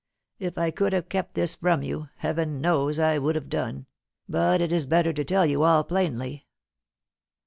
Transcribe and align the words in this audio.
If 0.39 0.57
I 0.57 0.71
could 0.71 0.93
have 0.93 1.09
kept 1.09 1.35
this 1.35 1.53
from 1.53 1.83
you, 1.83 2.09
Heaven 2.17 2.59
knows 2.59 2.97
I 2.97 3.19
would 3.19 3.35
have 3.35 3.49
done, 3.49 3.85
but 4.27 4.59
it 4.59 4.73
is 4.73 4.87
better 4.87 5.13
to 5.13 5.23
tell 5.23 5.45
you 5.45 5.61
all 5.61 5.83
plainly." 5.83 6.47